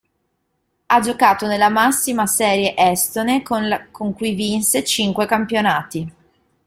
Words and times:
Ha 0.87 0.99
giocato 0.99 1.45
nella 1.45 1.69
massima 1.69 2.25
serie 2.25 2.73
estone 2.75 3.43
con 3.43 3.67
l' 3.67 3.91
con 3.91 4.15
cui 4.15 4.33
vinse 4.33 4.83
cinque 4.83 5.27
campionati. 5.27 6.11